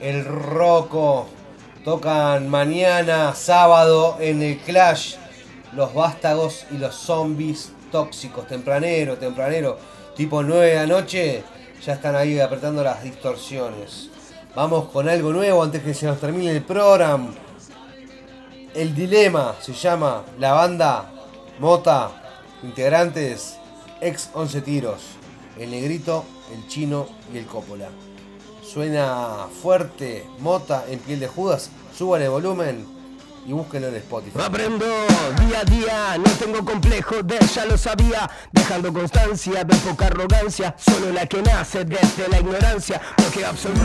el 0.00 0.24
Roco. 0.24 1.28
Tocan 1.84 2.48
mañana, 2.48 3.32
sábado, 3.36 4.16
en 4.18 4.42
el 4.42 4.58
Clash, 4.58 5.14
los 5.72 5.94
vástagos 5.94 6.66
y 6.72 6.78
los 6.78 6.96
zombies 6.96 7.70
tóxicos. 7.92 8.48
Tempranero, 8.48 9.16
tempranero, 9.18 9.78
tipo 10.16 10.42
9 10.42 10.70
de 10.70 10.74
la 10.74 10.86
noche, 10.88 11.44
ya 11.80 11.92
están 11.92 12.16
ahí 12.16 12.40
apretando 12.40 12.82
las 12.82 13.04
distorsiones. 13.04 14.10
Vamos 14.56 14.88
con 14.88 15.08
algo 15.08 15.32
nuevo 15.32 15.62
antes 15.62 15.80
que 15.84 15.94
se 15.94 16.06
nos 16.06 16.18
termine 16.18 16.50
el 16.50 16.62
programa. 16.64 17.28
El 18.74 18.92
dilema 18.96 19.54
se 19.60 19.74
llama 19.74 20.24
la 20.40 20.54
banda 20.54 21.08
Mota, 21.60 22.21
integrantes 22.62 23.56
ex 24.00 24.30
11 24.34 24.60
tiros, 24.62 25.02
el 25.58 25.70
negrito, 25.70 26.24
el 26.54 26.66
chino 26.68 27.06
y 27.32 27.38
el 27.38 27.46
cópola. 27.46 27.88
Suena 28.62 29.46
fuerte, 29.62 30.26
Mota 30.40 30.84
en 30.88 30.98
piel 30.98 31.20
de 31.20 31.28
Judas, 31.28 31.70
suban 31.96 32.22
el 32.22 32.30
volumen 32.30 32.86
y 33.46 33.52
búsquenlo 33.52 33.88
en 33.88 33.96
Spotify. 33.96 34.38
Aprendo 34.44 34.86
día 35.46 35.60
a 35.60 35.64
día, 35.64 36.18
no 36.18 36.30
tengo 36.38 36.64
complejo 36.64 37.22
de 37.22 37.38
ya 37.54 37.66
lo 37.66 37.76
sabía, 37.76 38.30
dejando 38.52 38.92
constancia 38.92 39.64
de 39.64 39.74
poca 39.76 40.06
arrogancia, 40.06 40.74
solo 40.78 41.12
la 41.12 41.26
que 41.26 41.42
nace 41.42 41.84
desde 41.84 42.28
la 42.30 42.38
ignorancia, 42.40 43.00
porque 43.16 43.44
absoluto 43.44 43.80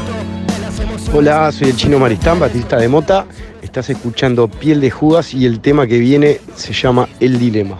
de 0.48 0.60
las 0.60 0.80
emociones. 0.80 1.16
Hola, 1.16 1.52
soy 1.52 1.70
el 1.70 1.76
chino 1.76 2.00
Maristán, 2.00 2.40
Batista 2.40 2.78
de 2.78 2.88
Mota. 2.88 3.26
Estás 3.62 3.90
escuchando 3.90 4.48
Piel 4.48 4.80
de 4.80 4.92
Judas 4.92 5.34
y 5.34 5.46
el 5.46 5.60
tema 5.60 5.88
que 5.88 5.98
viene 5.98 6.40
se 6.56 6.74
llama 6.74 7.10
El 7.20 7.40
Dilema. 7.40 7.78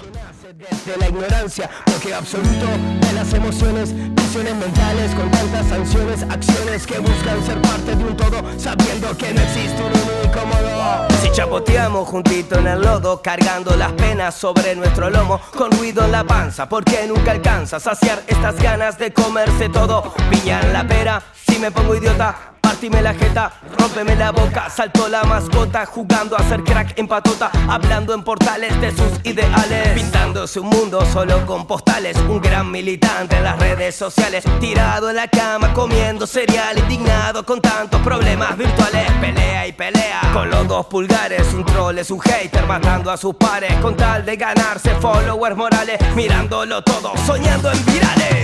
Ignorancia, 1.48 1.70
porque 1.86 2.14
absoluto 2.14 2.66
de 3.00 3.14
las 3.14 3.34
emociones, 3.34 3.94
visiones 4.16 4.54
mentales 4.56 5.16
con 5.16 5.32
tantas 5.32 5.66
sanciones, 5.68 6.24
acciones 6.24 6.86
que 6.86 7.00
buscan 7.00 7.42
ser 7.46 7.62
parte 7.62 7.96
de 7.96 8.04
un 8.04 8.18
todo, 8.18 8.44
sabiendo 8.58 9.16
que 9.18 9.34
no 9.34 9.42
existe 9.42 9.82
un 9.82 9.92
único 9.92 10.46
modo. 10.46 11.08
Si 11.22 11.32
chapoteamos 11.32 12.06
juntito 12.06 12.60
en 12.60 12.68
el 12.68 12.82
lodo, 12.82 13.22
cargando 13.22 13.78
las 13.78 13.94
penas 13.94 14.36
sobre 14.36 14.76
nuestro 14.76 15.10
lomo, 15.10 15.40
con 15.56 15.72
ruido 15.72 16.04
en 16.04 16.12
la 16.12 16.26
panza, 16.26 16.68
porque 16.68 17.08
nunca 17.08 17.32
alcanza 17.32 17.80
saciar 17.80 18.24
estas 18.28 18.58
ganas 18.62 18.98
de 18.98 19.14
comerse 19.14 19.70
todo. 19.70 20.14
Piña 20.30 20.60
en 20.62 20.74
la 20.74 20.86
pera, 20.86 21.24
si 21.48 21.60
me 21.60 21.72
pongo 21.72 21.96
idiota. 21.96 22.47
Partime 22.68 23.02
la 23.02 23.14
jeta, 23.14 23.50
rómpeme 23.80 24.14
la 24.18 24.32
boca, 24.32 24.70
saltó 24.70 25.08
la 25.08 25.24
mascota, 25.24 25.86
jugando 25.86 26.36
a 26.36 26.44
ser 26.50 26.66
crack 26.66 27.00
en 27.00 27.08
patota, 27.08 27.50
hablando 27.70 28.14
en 28.14 28.24
portales 28.24 28.80
de 28.82 28.92
sus 28.92 29.22
ideales, 29.24 29.88
pintándose 29.96 30.60
un 30.60 30.68
mundo 30.68 31.02
solo 31.14 31.46
con 31.46 31.66
postales, 31.66 32.18
un 32.28 32.42
gran 32.42 32.70
militante 32.70 33.38
en 33.38 33.46
las 33.46 33.58
redes 33.58 33.96
sociales, 33.96 34.44
tirado 34.60 35.10
en 35.10 35.16
la 35.16 35.30
cama 35.30 35.74
comiendo 35.74 36.28
cereal, 36.28 36.78
indignado 36.78 37.46
con 37.46 37.62
tantos 37.62 38.02
problemas 38.02 38.58
virtuales, 38.58 39.10
pelea 39.22 39.66
y 39.66 39.72
pelea, 39.72 40.20
con 40.34 40.50
los 40.50 40.68
dos 40.68 40.88
pulgares, 40.88 41.54
un 41.54 41.64
troll 41.64 41.98
es 42.00 42.12
un 42.12 42.20
hater, 42.20 42.66
matando 42.66 43.12
a 43.12 43.16
sus 43.16 43.34
pares, 43.36 43.74
con 43.76 43.96
tal 43.96 44.26
de 44.26 44.36
ganarse 44.36 44.90
followers 44.96 45.56
morales, 45.56 45.98
mirándolo 46.18 46.82
todo, 46.82 47.14
soñando 47.26 47.72
en 47.72 47.86
virales. 47.86 48.38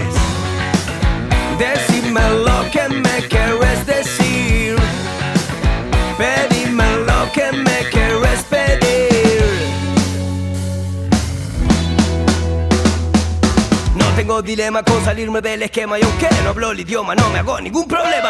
Decime 1.58 2.22
lo 2.46 2.70
que 2.72 2.90
me 2.90 3.28
quieres 3.28 3.86
decir. 3.86 4.76
Pedime 6.18 6.86
lo 7.06 7.32
que 7.32 7.52
me 7.52 7.90
quieres 7.90 8.44
pedir. 8.50 9.13
Tengo 14.24 14.42
dilema 14.42 14.84
con 14.84 15.04
salirme 15.04 15.42
del 15.42 15.64
esquema 15.64 16.00
y 16.00 16.02
aunque 16.02 16.30
no 16.46 16.52
hablo 16.52 16.72
el 16.72 16.80
idioma 16.80 17.14
no 17.14 17.30
me 17.32 17.40
hago 17.40 17.60
ningún 17.60 17.86
problema. 17.86 18.30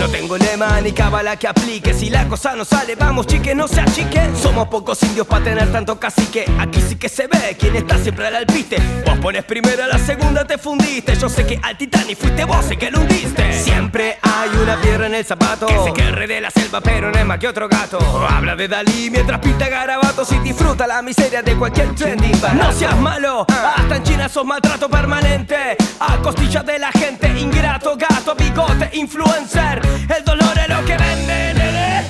No 0.00 0.08
tengo 0.08 0.38
lema 0.38 0.80
ni 0.80 0.92
cábala 0.92 1.36
que 1.36 1.46
aplique. 1.46 1.92
Si 1.92 2.08
la 2.08 2.26
cosa 2.26 2.56
no 2.56 2.64
sale, 2.64 2.94
vamos 2.94 3.26
chique, 3.26 3.54
no 3.54 3.68
se 3.68 3.78
achique. 3.78 4.30
Somos 4.40 4.68
pocos 4.68 5.02
indios 5.02 5.26
para 5.26 5.44
tener 5.44 5.70
tanto 5.70 6.00
cacique. 6.00 6.46
Aquí 6.58 6.80
sí 6.80 6.96
que 6.96 7.10
se 7.10 7.26
ve 7.26 7.58
quién 7.60 7.76
está 7.76 7.98
siempre 7.98 8.26
al 8.26 8.36
alpiste. 8.36 8.78
Vos 9.04 9.18
pones 9.18 9.44
primera, 9.44 9.86
la 9.86 9.98
segunda 9.98 10.46
te 10.46 10.56
fundiste. 10.56 11.14
Yo 11.16 11.28
sé 11.28 11.44
que 11.44 11.60
al 11.62 11.76
Titanic 11.76 12.18
fuiste 12.18 12.44
vos 12.44 12.70
el 12.70 12.78
que 12.78 12.90
lo 12.90 13.00
hundiste. 13.00 13.52
Siempre 13.52 14.18
hay 14.22 14.48
una 14.48 14.80
piedra 14.80 15.08
en 15.08 15.14
el 15.14 15.26
zapato. 15.26 15.66
Que 15.66 15.78
se 15.84 15.92
querre 15.92 16.26
de 16.26 16.40
la 16.40 16.50
selva, 16.50 16.80
pero 16.80 17.10
no 17.10 17.18
es 17.18 17.26
más 17.26 17.38
que 17.38 17.48
otro 17.48 17.68
gato. 17.68 17.98
Habla 18.30 18.56
de 18.56 18.66
Dalí 18.66 19.10
mientras 19.10 19.40
pinta 19.40 19.68
garabatos 19.68 20.32
y 20.32 20.38
disfruta 20.38 20.86
la 20.86 21.02
miseria 21.02 21.42
de 21.42 21.54
cualquier 21.54 21.94
trending. 21.94 22.40
No 22.54 22.72
seas 22.72 22.96
malo, 22.96 23.44
hasta 23.48 23.96
en 23.96 24.02
China 24.04 24.28
sos 24.30 24.46
maltrato 24.46 24.88
permanente. 24.88 25.33
A 25.34 26.16
costillas 26.22 26.64
de 26.64 26.78
la 26.78 26.92
gente, 26.92 27.26
ingrato, 27.40 27.96
gato, 27.96 28.36
bigote, 28.36 28.88
influencer. 28.92 29.80
El 30.16 30.24
dolor 30.24 30.56
es 30.56 30.68
lo 30.68 30.84
que 30.84 30.96
vende, 30.96 31.54
nene. 31.54 32.04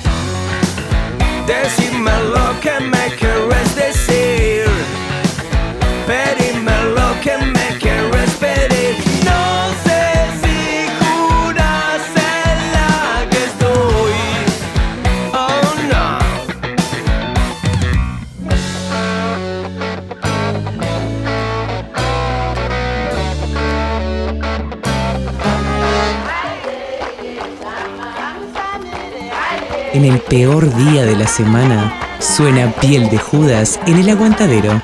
En 29.95 30.03
el 30.03 30.19
peor 30.19 30.75
día 30.75 31.05
de 31.05 31.15
la 31.15 31.25
semana, 31.25 31.97
suena 32.19 32.69
piel 32.81 33.09
de 33.09 33.17
Judas 33.17 33.79
en 33.87 33.97
el 33.97 34.09
aguantadero. 34.09 34.81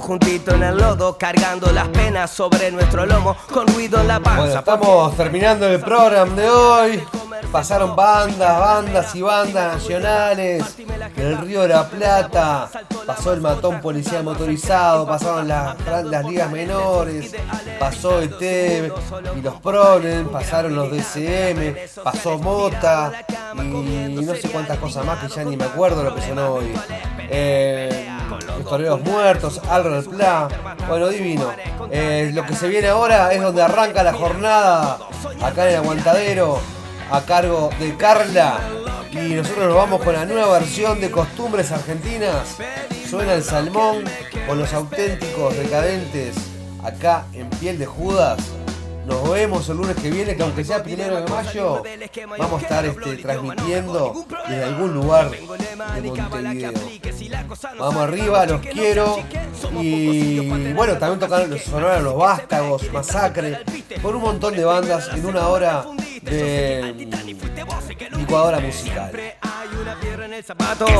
Chapoteamos 0.00 0.04
juntito 0.04 0.54
en 0.54 0.62
el 0.62 0.76
lodo, 0.76 1.16
cargando 1.16 1.72
las 1.72 1.88
penas 1.88 2.30
sobre 2.30 2.70
nuestro 2.70 3.06
lomo, 3.06 3.36
con 3.52 3.66
ruido 3.68 4.00
en 4.00 4.08
la 4.08 4.20
panza. 4.20 4.40
Bueno, 4.40 4.58
estamos 4.58 5.16
terminando 5.16 5.66
el 5.66 5.80
programa 5.80 6.34
de 6.34 6.48
hoy. 6.48 7.02
Pasaron 7.52 7.96
bandas, 7.96 8.60
bandas 8.60 9.14
y 9.14 9.22
bandas 9.22 9.74
nacionales 9.74 10.76
del 11.16 11.38
Río 11.38 11.62
de 11.62 11.68
la 11.68 11.88
Plata. 11.88 12.70
Pasó 13.06 13.32
el 13.32 13.40
matón 13.40 13.80
policial 13.80 14.22
motorizado, 14.22 15.06
pasaron 15.06 15.48
las, 15.48 15.76
las 16.04 16.24
ligas 16.24 16.50
menores, 16.50 17.34
pasó 17.78 18.20
ET 18.20 18.40
y 19.36 19.42
los 19.42 19.54
Pronen, 19.60 20.28
pasaron 20.28 20.76
los 20.76 20.90
DCM, 20.92 21.74
pasó 22.04 22.38
Mota 22.38 23.12
y 23.56 24.22
no 24.22 24.34
sé 24.34 24.48
cuántas 24.50 24.78
cosas 24.78 25.04
más 25.04 25.18
que 25.18 25.28
ya 25.28 25.42
ni 25.42 25.56
me 25.56 25.64
acuerdo 25.64 26.04
lo 26.04 26.14
que 26.14 26.22
sonó 26.22 26.54
hoy. 26.54 26.72
Eh, 27.32 28.09
los 28.38 28.64
toreros 28.64 29.00
muertos, 29.02 29.60
del 29.62 30.04
Pla. 30.04 30.48
Bueno, 30.88 31.08
divino. 31.08 31.50
Eh, 31.90 32.30
lo 32.34 32.44
que 32.46 32.54
se 32.54 32.68
viene 32.68 32.88
ahora 32.88 33.32
es 33.32 33.40
donde 33.40 33.62
arranca 33.62 34.02
la 34.02 34.12
jornada 34.12 34.98
acá 35.42 35.64
en 35.64 35.70
el 35.70 35.76
aguantadero 35.76 36.60
a 37.10 37.20
cargo 37.22 37.70
de 37.78 37.96
Carla. 37.96 38.60
Y 39.10 39.34
nosotros 39.34 39.66
nos 39.66 39.74
vamos 39.74 40.02
con 40.02 40.14
la 40.14 40.24
nueva 40.24 40.58
versión 40.58 41.00
de 41.00 41.10
Costumbres 41.10 41.72
Argentinas. 41.72 42.58
Suena 43.08 43.34
el 43.34 43.42
salmón 43.42 44.04
con 44.46 44.58
los 44.58 44.72
auténticos 44.72 45.56
decadentes 45.56 46.36
acá 46.84 47.26
en 47.32 47.50
Piel 47.50 47.78
de 47.78 47.86
Judas. 47.86 48.38
Nos 49.10 49.28
vemos 49.28 49.68
el 49.68 49.76
lunes 49.76 49.96
que 49.96 50.08
viene, 50.08 50.36
que 50.36 50.42
aunque 50.44 50.64
sea 50.64 50.82
primero 50.82 51.20
de 51.20 51.28
mayo, 51.28 51.82
vamos 52.38 52.60
a 52.60 52.62
estar 52.62 52.86
este, 52.86 53.16
transmitiendo 53.16 54.24
desde 54.48 54.64
algún 54.64 54.94
lugar 54.94 55.30
de 55.30 56.08
Montevideo. 56.08 56.72
Vamos 57.78 57.96
arriba, 57.96 58.46
los 58.46 58.60
quiero. 58.60 59.18
Y 59.80 60.72
bueno, 60.72 60.96
también 60.96 61.18
tocaron, 61.18 61.58
sonaron 61.58 62.04
los 62.04 62.16
vástagos, 62.16 62.92
masacre, 62.92 63.58
con 64.00 64.14
un 64.14 64.22
montón 64.22 64.54
de 64.54 64.64
bandas 64.64 65.10
en 65.12 65.26
una 65.26 65.48
hora 65.48 65.84
de 66.22 67.08
licuadora 68.16 68.60
musical. 68.60 69.10
Que 70.30 70.44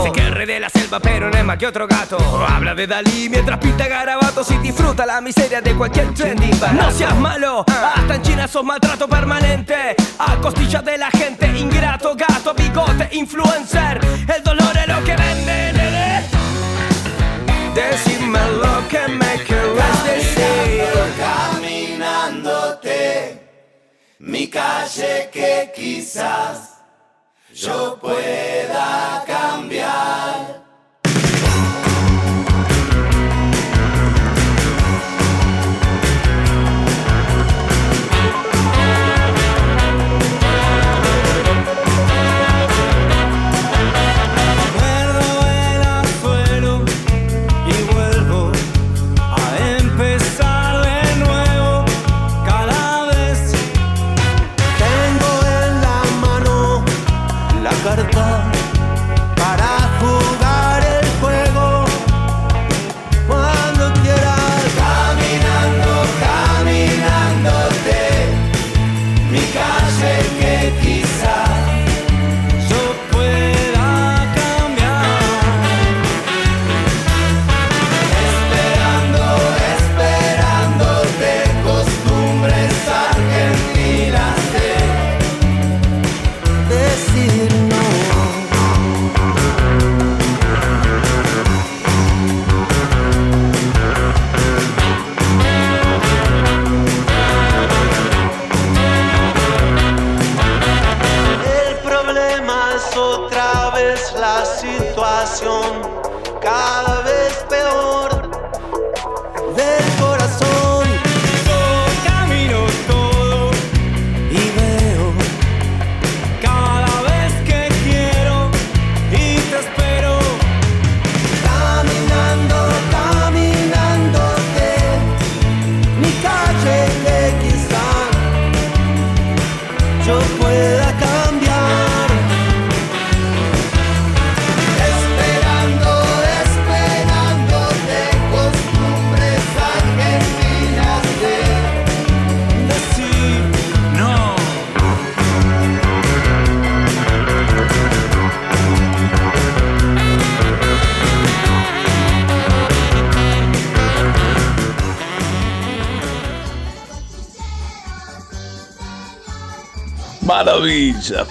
se 0.02 0.10
querre 0.10 0.44
de 0.44 0.58
la 0.58 0.68
selva, 0.68 0.98
pero 0.98 1.30
no 1.30 1.38
es 1.38 1.44
más 1.44 1.56
que 1.56 1.64
otro 1.64 1.86
gato. 1.86 2.18
Habla 2.48 2.74
de 2.74 2.88
Dalí 2.88 3.28
mientras 3.28 3.60
pinta 3.60 3.86
garabatos 3.86 4.50
y 4.50 4.58
disfruta 4.58 5.06
la 5.06 5.20
miseria 5.20 5.60
de 5.60 5.72
cualquier 5.76 6.12
trending. 6.14 6.58
No 6.74 6.90
seas 6.90 7.16
malo, 7.16 7.64
hasta 7.68 8.16
en 8.16 8.22
China 8.22 8.48
sos 8.48 8.64
maltrato 8.64 9.06
permanente. 9.06 9.94
A 10.18 10.34
costillas 10.38 10.84
de 10.84 10.98
la 10.98 11.12
gente, 11.12 11.46
ingrato, 11.46 12.16
gato, 12.16 12.54
bigote, 12.54 13.08
influencer. 13.12 14.00
El 14.34 14.42
dolor 14.42 14.76
es 14.76 14.88
lo 14.88 15.04
que 15.04 15.14
vende, 15.14 15.74
nene. 15.74 16.24
Decime 17.72 18.40
lo 18.60 18.88
que 18.88 19.06
me 19.12 19.44
quieres 19.44 20.04
decir. 20.06 20.82
caminándote 21.20 23.48
mi 24.18 24.48
calle 24.48 25.30
que 25.32 25.70
quizás 25.72 26.79
yo 27.60 27.98
pueda 28.00 29.22
cambiar. 29.26 30.59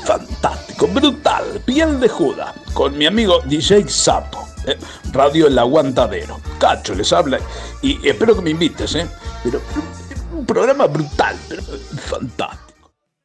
Fantástico, 0.05 0.87
brutal, 0.87 1.61
piel 1.65 1.99
de 1.99 2.09
Judas, 2.09 2.53
con 2.73 2.97
mi 2.97 3.05
amigo 3.05 3.39
DJ 3.45 3.87
Sapo, 3.87 4.47
eh, 4.65 4.77
Radio 5.13 5.47
El 5.47 5.57
Aguantadero. 5.57 6.39
Cacho 6.59 6.93
les 6.93 7.13
habla 7.13 7.39
y 7.81 8.05
espero 8.07 8.35
que 8.35 8.41
me 8.41 8.49
invites, 8.49 8.95
¿eh? 8.95 9.07
Pero 9.43 9.61
un 10.33 10.45
programa 10.45 10.87
brutal. 10.87 11.18